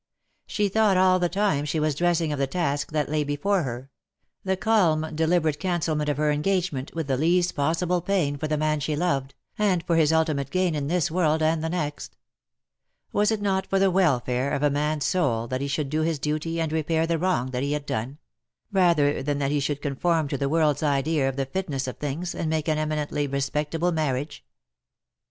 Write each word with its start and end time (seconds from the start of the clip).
She 0.47 0.67
thought 0.67 0.97
all 0.97 1.19
the 1.19 1.29
time 1.29 1.63
she 1.63 1.79
was 1.79 1.93
dressing 1.93 2.31
of 2.33 2.39
the 2.39 2.47
task 2.47 2.91
that 2.91 3.07
lay 3.07 3.23
before 3.23 3.61
her— 3.61 3.91
the 4.43 4.57
calm 4.57 5.05
deliberate 5.13 5.59
can 5.59 5.79
celment 5.79 6.09
of 6.09 6.17
her 6.17 6.31
engagement, 6.31 6.91
with 6.95 7.05
the 7.05 7.17
least 7.17 7.55
possible 7.55 8.01
pain 8.01 8.35
for 8.35 8.47
the 8.47 8.57
man 8.57 8.79
she 8.79 8.95
loved, 8.95 9.35
and 9.59 9.83
for 9.85 9.97
his 9.97 10.11
ultimate 10.11 10.49
gain 10.49 10.73
in 10.73 10.87
this 10.87 11.11
world 11.11 11.43
and 11.43 11.63
the 11.63 11.69
next. 11.69 12.17
Was 13.13 13.29
it 13.29 13.43
not 13.43 13.67
for 13.67 13.77
the 13.77 13.91
welfare 13.91 14.51
of 14.53 14.63
a 14.63 14.71
man^s 14.71 15.03
soul 15.03 15.45
that 15.49 15.61
he 15.61 15.67
should 15.67 15.91
do 15.91 16.01
his 16.01 16.17
duty 16.17 16.59
and 16.59 16.71
repair 16.71 17.05
the 17.05 17.19
wrong 17.19 17.51
that 17.51 17.61
he 17.61 17.73
had 17.73 17.85
done; 17.85 18.17
rather 18.71 19.21
than 19.21 19.37
that 19.37 19.51
he 19.51 19.59
should 19.59 19.83
conform 19.83 20.27
to 20.29 20.37
the 20.39 20.49
world^s 20.49 20.81
idea 20.81 21.29
of 21.29 21.35
the 21.35 21.45
fitness 21.45 21.85
of 21.87 21.97
things 21.99 22.33
and 22.33 22.49
make 22.49 22.67
an 22.67 22.79
eminently 22.79 23.27
respectable 23.27 23.91
marriage 23.91 24.43